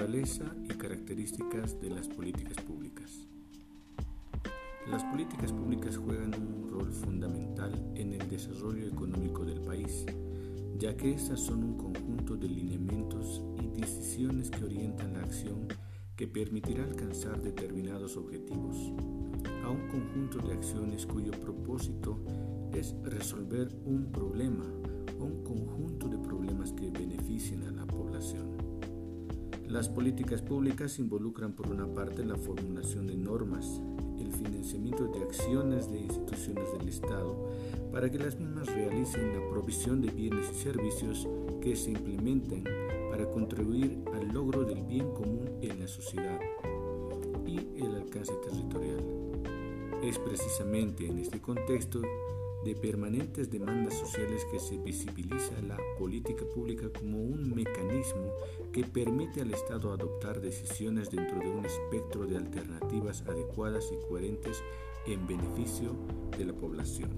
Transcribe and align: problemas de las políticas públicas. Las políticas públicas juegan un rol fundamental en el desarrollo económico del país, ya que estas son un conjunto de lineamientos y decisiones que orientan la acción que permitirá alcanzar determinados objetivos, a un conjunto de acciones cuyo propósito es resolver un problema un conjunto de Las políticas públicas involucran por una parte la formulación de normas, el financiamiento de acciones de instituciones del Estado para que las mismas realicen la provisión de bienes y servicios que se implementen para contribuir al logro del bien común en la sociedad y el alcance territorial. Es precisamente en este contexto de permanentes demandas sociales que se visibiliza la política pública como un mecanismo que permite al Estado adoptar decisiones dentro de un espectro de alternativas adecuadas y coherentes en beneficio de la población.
problemas 0.00 1.80
de 1.80 1.90
las 1.90 2.08
políticas 2.08 2.56
públicas. 2.64 3.26
Las 4.90 5.04
políticas 5.04 5.52
públicas 5.52 5.96
juegan 5.98 6.34
un 6.34 6.70
rol 6.70 6.90
fundamental 6.90 7.72
en 7.94 8.14
el 8.14 8.28
desarrollo 8.30 8.86
económico 8.86 9.44
del 9.44 9.60
país, 9.60 10.06
ya 10.78 10.96
que 10.96 11.12
estas 11.12 11.40
son 11.40 11.64
un 11.64 11.76
conjunto 11.76 12.36
de 12.36 12.48
lineamientos 12.48 13.42
y 13.62 13.68
decisiones 13.80 14.50
que 14.50 14.64
orientan 14.64 15.12
la 15.12 15.20
acción 15.20 15.68
que 16.16 16.26
permitirá 16.26 16.84
alcanzar 16.84 17.42
determinados 17.42 18.16
objetivos, 18.16 18.76
a 19.64 19.68
un 19.68 19.86
conjunto 19.88 20.38
de 20.38 20.54
acciones 20.54 21.04
cuyo 21.04 21.32
propósito 21.32 22.18
es 22.72 22.94
resolver 23.02 23.68
un 23.84 24.10
problema 24.10 24.64
un 25.20 25.44
conjunto 25.44 26.08
de 26.08 26.18
Las 29.70 29.88
políticas 29.88 30.42
públicas 30.42 30.98
involucran 30.98 31.52
por 31.52 31.68
una 31.68 31.86
parte 31.86 32.24
la 32.24 32.34
formulación 32.34 33.06
de 33.06 33.16
normas, 33.16 33.80
el 34.18 34.32
financiamiento 34.32 35.06
de 35.06 35.22
acciones 35.22 35.88
de 35.92 36.00
instituciones 36.00 36.72
del 36.76 36.88
Estado 36.88 37.36
para 37.92 38.10
que 38.10 38.18
las 38.18 38.36
mismas 38.36 38.66
realicen 38.66 39.32
la 39.32 39.48
provisión 39.48 40.02
de 40.02 40.10
bienes 40.10 40.50
y 40.50 40.54
servicios 40.56 41.28
que 41.62 41.76
se 41.76 41.92
implementen 41.92 42.64
para 43.12 43.30
contribuir 43.30 44.02
al 44.12 44.26
logro 44.34 44.64
del 44.64 44.82
bien 44.82 45.14
común 45.14 45.48
en 45.62 45.78
la 45.78 45.86
sociedad 45.86 46.40
y 47.46 47.80
el 47.80 47.94
alcance 47.94 48.34
territorial. 48.44 49.04
Es 50.02 50.18
precisamente 50.18 51.06
en 51.06 51.20
este 51.20 51.40
contexto 51.40 52.02
de 52.64 52.74
permanentes 52.74 53.50
demandas 53.50 53.94
sociales 53.94 54.46
que 54.50 54.60
se 54.60 54.76
visibiliza 54.78 55.60
la 55.62 55.78
política 55.98 56.44
pública 56.54 56.90
como 56.90 57.22
un 57.22 57.54
mecanismo 57.54 58.32
que 58.72 58.84
permite 58.84 59.40
al 59.40 59.52
Estado 59.52 59.92
adoptar 59.92 60.40
decisiones 60.40 61.10
dentro 61.10 61.38
de 61.38 61.48
un 61.48 61.64
espectro 61.64 62.26
de 62.26 62.36
alternativas 62.36 63.22
adecuadas 63.22 63.90
y 63.92 64.08
coherentes 64.08 64.62
en 65.06 65.26
beneficio 65.26 65.96
de 66.36 66.44
la 66.44 66.52
población. 66.52 67.10